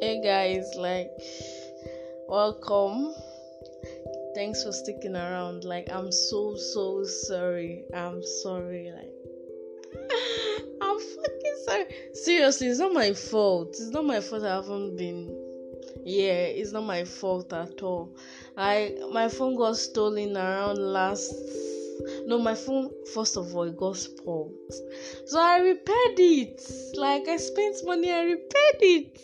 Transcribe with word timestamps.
Hi 0.00 0.20
guys, 0.22 0.74
like 0.76 1.10
welcome. 2.28 3.14
Thanks 4.34 4.62
for 4.62 4.70
sticking 4.70 5.16
around. 5.16 5.64
Like 5.64 5.88
I'm 5.90 6.12
so 6.12 6.54
so 6.54 7.02
sorry. 7.02 7.84
I'm 7.92 8.22
sorry. 8.42 8.92
Like 8.94 9.12
I'm 10.80 10.98
fucking 11.00 11.56
sorry. 11.66 11.84
Seriously, 12.12 12.68
it's 12.68 12.78
not 12.78 12.92
my 12.92 13.12
fault. 13.12 13.70
It's 13.70 13.90
not 13.90 14.04
my 14.04 14.20
fault 14.20 14.44
I 14.44 14.54
haven't 14.54 14.96
been 14.96 15.36
yeah, 16.04 16.46
it's 16.46 16.70
not 16.72 16.84
my 16.84 17.04
fault 17.04 17.52
at 17.52 17.82
all. 17.82 18.16
I 18.56 18.94
my 19.12 19.28
phone 19.28 19.56
got 19.56 19.76
stolen 19.76 20.36
around 20.36 20.78
last 20.78 21.34
no 22.26 22.38
my 22.38 22.54
phone 22.54 22.90
first 23.12 23.36
of 23.36 23.54
all 23.56 23.64
it 23.64 23.76
got 23.76 23.96
spoiled 23.96 24.54
so 25.26 25.40
i 25.40 25.58
repaired 25.58 26.18
it 26.18 26.62
like 26.94 27.26
i 27.26 27.36
spent 27.36 27.76
money 27.84 28.12
i 28.12 28.22
repaired 28.22 28.80
it 28.80 29.20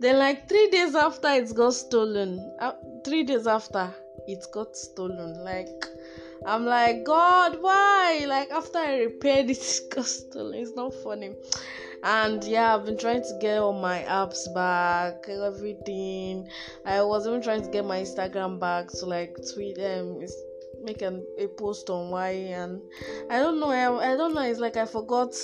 then 0.00 0.18
like 0.18 0.48
three 0.48 0.68
days 0.70 0.94
after 0.94 1.28
it 1.28 1.54
got 1.54 1.74
stolen 1.74 2.38
uh, 2.60 2.72
three 3.04 3.22
days 3.22 3.46
after 3.46 3.92
it 4.26 4.44
got 4.52 4.76
stolen 4.76 5.44
like 5.44 5.84
i'm 6.46 6.64
like 6.64 7.04
god 7.04 7.60
why? 7.60 8.24
Like 8.28 8.50
after 8.50 8.78
i 8.78 8.98
repaired 8.98 9.50
it, 9.50 9.58
it 9.58 9.94
got 9.94 10.06
stolen. 10.06 10.60
It's 10.60 10.74
not 10.76 10.92
funny. 11.02 11.32
And 12.02 12.44
yeah 12.44 12.74
i've 12.74 12.84
been 12.84 12.98
trying 12.98 13.22
to 13.22 13.38
get 13.40 13.58
all 13.58 13.72
my 13.72 14.04
apps 14.08 14.52
back 14.54 15.28
everything. 15.28 16.48
I 16.84 17.02
was 17.02 17.26
even 17.26 17.42
trying 17.42 17.62
to 17.62 17.70
get 17.70 17.84
my 17.84 18.00
instagram 18.00 18.60
back 18.60 18.88
to 18.98 19.06
like 19.06 19.36
tweet 19.54 19.78
um 19.78 20.20
make 20.82 21.02
an, 21.02 21.24
a 21.38 21.48
post 21.48 21.88
on 21.90 22.10
why 22.10 22.30
and 22.30 22.80
I 23.30 23.38
don't 23.38 23.58
know 23.60 23.70
I, 23.70 24.12
I 24.12 24.16
don't 24.16 24.34
know 24.34 24.42
it's 24.42 24.60
like 24.60 24.76
I 24.76 24.84
forgot 24.84 25.34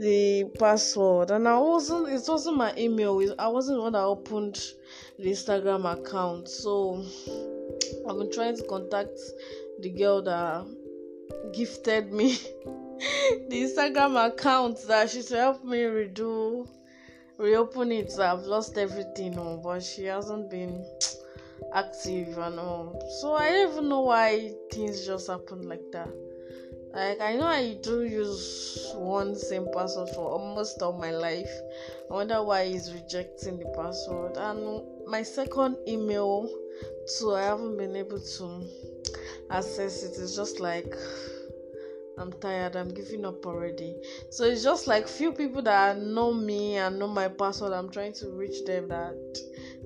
the 0.00 0.44
password 0.58 1.30
and 1.30 1.46
I 1.46 1.58
wasn't 1.58 2.08
it 2.08 2.22
wasn't 2.26 2.56
my 2.56 2.74
email 2.76 3.34
I 3.38 3.48
wasn't 3.48 3.78
the 3.78 3.82
one 3.82 3.92
that 3.92 4.00
opened 4.00 4.58
the 5.18 5.30
Instagram 5.30 5.84
account 5.92 6.48
so 6.48 7.04
I've 8.08 8.16
been 8.16 8.32
trying 8.32 8.56
to 8.56 8.62
contact 8.64 9.18
the 9.80 9.90
girl 9.90 10.22
that 10.22 10.66
gifted 11.52 12.12
me 12.12 12.32
the 13.48 13.62
Instagram 13.62 14.26
account 14.26 14.78
that 14.88 15.10
she 15.10 15.22
should 15.22 15.36
help 15.36 15.64
me 15.64 15.78
redo 15.78 16.66
reopen 17.36 17.92
it 17.92 18.10
so 18.10 18.22
I've 18.22 18.46
lost 18.46 18.78
everything 18.78 19.38
oh, 19.38 19.60
but 19.62 19.82
she 19.82 20.04
hasn't 20.04 20.50
been 20.50 20.84
active 21.74 22.38
and 22.38 22.58
all. 22.58 23.00
So 23.20 23.34
I 23.34 23.50
don't 23.50 23.72
even 23.72 23.88
know 23.88 24.00
why 24.00 24.52
things 24.72 25.06
just 25.06 25.28
happen 25.28 25.68
like 25.68 25.82
that. 25.92 26.08
Like 26.92 27.20
I 27.20 27.36
know 27.36 27.46
I 27.46 27.74
do 27.82 28.02
use 28.02 28.92
one 28.96 29.36
same 29.36 29.68
password 29.72 30.08
for 30.10 30.28
almost 30.28 30.82
all 30.82 30.92
my 30.92 31.12
life. 31.12 31.50
I 32.10 32.14
wonder 32.14 32.42
why 32.42 32.66
he's 32.66 32.92
rejecting 32.92 33.58
the 33.58 33.66
password. 33.76 34.36
And 34.36 34.82
my 35.06 35.22
second 35.22 35.76
email 35.86 36.48
too, 37.18 37.34
I 37.34 37.42
haven't 37.42 37.76
been 37.76 37.94
able 37.94 38.20
to 38.20 38.66
access 39.50 40.02
it. 40.02 40.20
It's 40.20 40.34
just 40.34 40.58
like 40.58 40.92
I'm 42.18 42.32
tired. 42.34 42.74
I'm 42.74 42.88
giving 42.88 43.24
up 43.24 43.46
already. 43.46 43.94
So 44.30 44.44
it's 44.44 44.64
just 44.64 44.86
like 44.88 45.06
few 45.06 45.32
people 45.32 45.62
that 45.62 45.96
know 45.96 46.34
me 46.34 46.76
and 46.76 46.98
know 46.98 47.08
my 47.08 47.28
password. 47.28 47.72
I'm 47.72 47.90
trying 47.90 48.14
to 48.14 48.30
reach 48.30 48.64
them. 48.64 48.88
That 48.88 49.14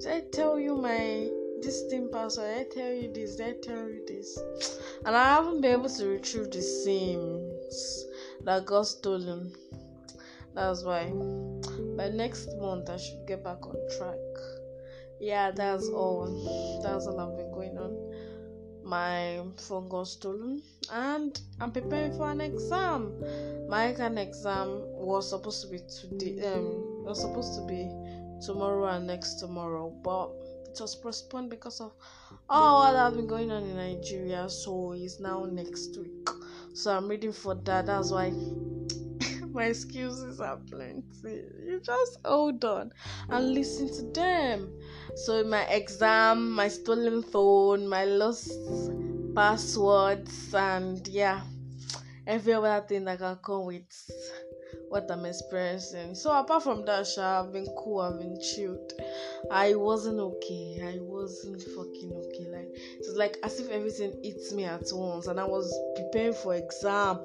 did 0.00 0.10
I 0.10 0.20
tell 0.32 0.58
you 0.58 0.76
my 0.76 1.30
this 1.62 1.82
thing 1.90 2.08
password, 2.12 2.58
I 2.58 2.64
tell 2.74 2.92
you 2.92 3.12
this, 3.12 3.40
I 3.40 3.54
tell 3.62 3.88
you 3.88 4.04
this. 4.06 4.38
And 5.04 5.16
I 5.16 5.34
haven't 5.34 5.60
been 5.60 5.72
able 5.72 5.88
to 5.88 6.06
retrieve 6.06 6.50
the 6.50 6.62
sims 6.62 8.04
that 8.44 8.66
got 8.66 8.86
stolen. 8.86 9.52
That's 10.54 10.82
why. 10.82 11.12
By 11.96 12.08
next 12.10 12.48
month, 12.58 12.90
I 12.90 12.96
should 12.96 13.26
get 13.26 13.44
back 13.44 13.66
on 13.66 13.76
track. 13.96 14.18
Yeah, 15.20 15.50
that's 15.50 15.88
all. 15.88 16.80
That's 16.82 17.06
all 17.06 17.20
I've 17.20 17.36
been 17.36 17.52
going 17.52 17.76
on. 17.78 17.96
My 18.84 19.40
phone 19.56 19.88
got 19.88 20.08
stolen, 20.08 20.62
and 20.90 21.38
I'm 21.60 21.72
preparing 21.72 22.12
for 22.16 22.30
an 22.30 22.40
exam. 22.40 23.12
My 23.68 23.88
exam 23.88 24.80
was 24.94 25.28
supposed 25.28 25.62
to 25.62 25.68
be 25.68 25.80
today. 25.80 26.46
Um, 26.46 27.04
was 27.04 27.20
supposed 27.20 27.54
to 27.56 27.66
be 27.66 27.90
tomorrow 28.44 28.86
and 28.86 29.06
next 29.06 29.34
tomorrow, 29.34 29.90
but 30.02 30.30
it 30.70 30.80
was 30.80 30.94
postponed 30.94 31.50
because 31.50 31.80
of 31.80 31.92
all 32.48 32.80
what 32.80 32.96
has 32.96 33.14
been 33.14 33.26
going 33.26 33.50
on 33.50 33.62
in 33.62 33.76
Nigeria. 33.76 34.48
So 34.48 34.92
it's 34.92 35.20
now 35.20 35.44
next 35.44 35.96
week. 35.98 36.28
So 36.74 36.96
I'm 36.96 37.08
reading 37.08 37.32
for 37.32 37.54
that. 37.54 37.86
That's 37.86 38.10
why 38.10 38.30
my 39.52 39.64
excuses 39.64 40.40
are 40.40 40.58
plenty. 40.70 41.02
You 41.66 41.80
just 41.82 42.18
hold 42.24 42.64
on 42.64 42.92
and 43.28 43.54
listen 43.54 43.88
to 43.94 44.20
them. 44.20 44.72
So 45.16 45.44
my 45.44 45.64
exam, 45.64 46.50
my 46.52 46.68
stolen 46.68 47.22
phone, 47.22 47.88
my 47.88 48.04
lost 48.04 48.52
passwords, 49.34 50.54
and 50.54 51.06
yeah, 51.08 51.42
every 52.26 52.52
other 52.52 52.84
thing 52.86 53.04
that 53.04 53.18
can 53.18 53.36
come 53.36 53.66
with 53.66 53.84
what 54.88 55.10
I'm 55.10 55.24
experiencing. 55.24 56.14
So 56.14 56.32
apart 56.32 56.62
from 56.62 56.84
that, 56.86 57.06
Sha, 57.06 57.42
I've 57.42 57.52
been 57.52 57.66
cool, 57.76 58.00
I've 58.00 58.18
been 58.18 58.40
chilled. 58.40 58.92
I 59.50 59.74
wasn't 59.74 60.18
okay. 60.18 60.80
I 60.82 60.98
wasn't 61.00 61.62
fucking 61.62 62.12
okay. 62.12 62.46
Like 62.50 62.68
it's 62.98 63.16
like 63.16 63.38
as 63.42 63.60
if 63.60 63.70
everything 63.70 64.18
hits 64.22 64.52
me 64.52 64.64
at 64.64 64.84
once, 64.92 65.26
and 65.26 65.38
I 65.38 65.44
was 65.44 65.72
preparing 65.96 66.34
for 66.34 66.54
exam, 66.54 67.20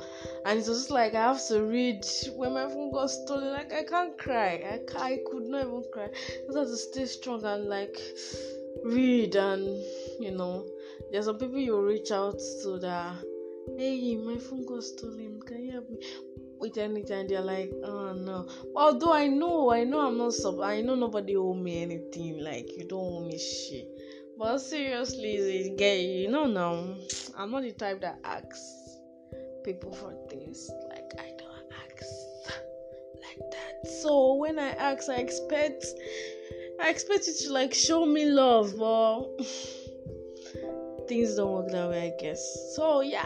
and 0.45 0.59
it 0.59 0.67
was 0.67 0.79
just 0.79 0.91
like 0.91 1.13
I 1.15 1.23
have 1.23 1.45
to 1.47 1.63
read 1.63 2.05
when 2.35 2.53
my 2.53 2.67
phone 2.67 2.91
got 2.91 3.09
stolen. 3.09 3.51
Like 3.51 3.73
I 3.73 3.83
can't 3.83 4.17
cry. 4.17 4.63
I 4.63 4.79
I 4.97 5.19
could 5.31 5.43
not 5.43 5.67
even 5.67 5.83
cry. 5.91 6.05
I 6.05 6.45
just 6.45 6.57
have 6.57 6.67
to 6.67 6.77
stay 6.77 7.05
strong 7.05 7.43
and 7.45 7.65
like 7.65 7.97
read 8.83 9.35
and 9.35 9.63
you 10.19 10.31
know. 10.31 10.65
There's 11.11 11.25
some 11.25 11.37
people 11.37 11.59
you 11.59 11.79
reach 11.79 12.11
out 12.11 12.39
to 12.63 12.79
that 12.79 13.23
hey 13.77 14.17
my 14.17 14.37
phone 14.37 14.65
got 14.65 14.83
stolen 14.83 15.39
can 15.45 15.63
you 15.63 15.71
help 15.71 15.89
me 15.89 15.97
with 16.63 16.77
anything 16.77 17.27
they're 17.27 17.41
like 17.41 17.71
oh 17.83 18.13
no. 18.13 18.47
Although 18.75 19.11
i 19.11 19.27
know 19.27 19.69
i 19.71 19.83
know 19.83 20.07
i'm 20.07 20.17
not 20.17 20.33
sub 20.33 20.61
i 20.61 20.79
know 20.81 20.95
nobody 20.95 21.35
owe 21.35 21.53
me 21.53 21.81
anything 21.81 22.41
like 22.41 22.69
you 22.77 22.87
don't 22.87 22.99
owe 22.99 23.25
me 23.25 23.37
shit. 23.37 23.87
But 24.37 24.59
seriously 24.59 25.75
gay 25.77 26.05
you 26.05 26.31
know 26.31 26.45
now 26.45 26.95
i'm 27.37 27.51
not 27.51 27.63
the 27.63 27.73
type 27.73 27.99
that 28.01 28.17
asks 28.23 28.61
people 29.65 29.91
for 29.91 30.13
things 30.29 30.71
like 30.89 31.13
i 31.19 31.31
don't 31.37 31.51
ask 31.83 32.03
like 33.21 33.51
that. 33.51 33.91
So 34.01 34.35
when 34.35 34.57
i 34.57 34.69
ask 34.69 35.09
i 35.09 35.15
expect 35.15 35.85
i 36.81 36.89
expect 36.89 37.27
you 37.27 37.33
to 37.43 37.53
like 37.53 37.73
show 37.73 38.05
me 38.05 38.25
love 38.25 38.73
but 38.79 39.23
things 41.09 41.35
don't 41.35 41.51
work 41.51 41.71
that 41.71 41.89
way 41.89 42.13
i 42.17 42.21
guess. 42.21 42.73
So 42.75 43.01
yeah 43.01 43.25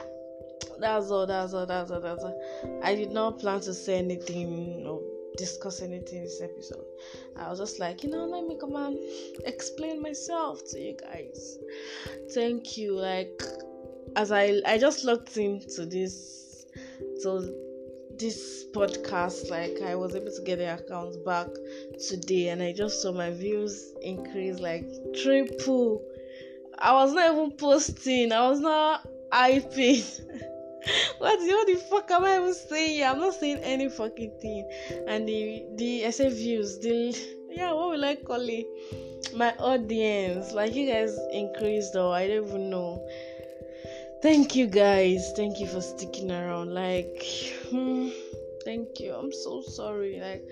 that's 0.79 1.09
all 1.11 1.25
that's 1.27 1.53
all 1.53 1.65
that's 1.65 1.91
all 1.91 2.01
that's 2.01 2.23
all. 2.23 2.81
I 2.83 2.95
did 2.95 3.11
not 3.11 3.39
plan 3.39 3.61
to 3.61 3.73
say 3.73 3.97
anything 3.99 4.85
or 4.88 5.01
discuss 5.38 5.81
anything 5.81 6.19
in 6.19 6.23
this 6.23 6.41
episode. 6.41 6.85
I 7.38 7.49
was 7.49 7.59
just 7.59 7.79
like 7.79 8.03
you 8.03 8.09
know 8.09 8.25
let 8.25 8.45
me 8.45 8.57
come 8.59 8.75
and 8.75 8.97
explain 9.45 10.01
myself 10.01 10.61
to 10.71 10.79
you 10.79 10.97
guys. 11.01 11.57
Thank 12.33 12.77
you. 12.77 12.95
Like 12.95 13.41
as 14.17 14.31
i 14.31 14.59
i 14.65 14.77
just 14.77 15.03
looked 15.03 15.38
into 15.38 15.85
this 15.85 16.65
so 17.19 17.39
this 18.17 18.65
podcast 18.73 19.49
like 19.51 19.79
i 19.85 19.95
was 19.95 20.15
able 20.15 20.31
to 20.31 20.41
get 20.44 20.57
the 20.57 20.73
accounts 20.73 21.17
back 21.17 21.47
today 22.09 22.49
and 22.49 22.63
i 22.63 22.73
just 22.73 23.01
saw 23.01 23.11
my 23.11 23.29
views 23.29 23.94
increase 24.01 24.59
like 24.59 24.88
triple. 25.21 26.03
I 26.79 26.94
was 26.94 27.11
not 27.11 27.33
even 27.33 27.51
posting. 27.57 28.31
I 28.31 28.47
was 28.50 28.59
not 28.59 29.03
hyping 29.31 30.03
what, 31.18 31.39
what 31.39 31.68
the 31.68 31.75
fuck 31.89 32.10
am 32.12 32.25
I 32.25 32.38
even 32.38 32.54
saying? 32.54 33.04
I'm 33.04 33.19
not 33.19 33.34
saying 33.34 33.60
any 33.63 33.89
fucking 33.89 34.31
thing. 34.42 34.69
And 35.07 35.28
the 35.28 35.66
the 35.75 36.01
SF 36.04 36.34
views, 36.34 36.80
the 36.80 37.16
yeah, 37.50 37.74
what 37.74 37.89
will 37.92 38.06
I 38.06 38.16
call 38.16 38.42
it? 38.42 38.68
My 39.36 39.54
audience, 39.57 40.54
like 40.54 40.74
you 40.74 40.88
guys 40.88 41.18
increased 41.31 41.95
or 41.95 42.13
I 42.13 42.28
don't 42.28 42.48
even 42.48 42.69
know. 42.69 43.06
Thank 44.22 44.56
you 44.56 44.68
guys. 44.68 45.34
Thank 45.36 45.60
you 45.60 45.68
for 45.68 45.81
sticking 45.81 46.31
around. 46.31 46.74
Like 46.74 47.24
hmm, 47.69 48.10
thank 48.68 49.00
you. 49.00 49.14
I'm 49.14 49.31
so 49.31 49.62
sorry. 49.62 50.19
Like 50.19 50.44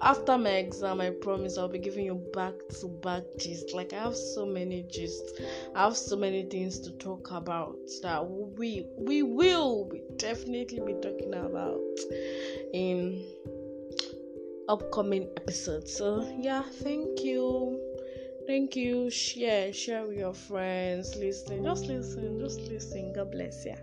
after 0.00 0.38
my 0.38 0.56
exam, 0.64 1.02
I 1.02 1.10
promise 1.10 1.58
I'll 1.58 1.68
be 1.68 1.78
giving 1.78 2.06
you 2.06 2.14
back 2.32 2.54
to 2.80 2.88
back 2.88 3.24
gist. 3.38 3.74
Like 3.74 3.92
I 3.92 4.04
have 4.04 4.16
so 4.16 4.46
many 4.46 4.86
gist. 4.90 5.42
I 5.74 5.84
have 5.84 5.96
so 5.96 6.16
many 6.16 6.44
things 6.44 6.80
to 6.80 6.92
talk 6.92 7.30
about 7.30 7.76
that 8.02 8.26
we 8.26 8.86
we 8.96 9.22
will 9.22 9.84
be 9.84 10.00
definitely 10.16 10.80
be 10.80 10.94
talking 10.94 11.34
about 11.34 11.78
in 12.72 13.22
upcoming 14.70 15.28
episodes. 15.36 15.94
So 15.94 16.26
yeah, 16.40 16.62
thank 16.82 17.22
you. 17.22 17.78
Thank 18.46 18.76
you. 18.76 19.10
Share, 19.10 19.74
share 19.74 20.06
with 20.06 20.16
your 20.16 20.32
friends. 20.32 21.14
Listen, 21.16 21.64
just 21.64 21.84
listen, 21.84 22.40
just 22.40 22.60
listen. 22.62 23.12
God 23.12 23.30
bless 23.30 23.66
you. 23.66 23.76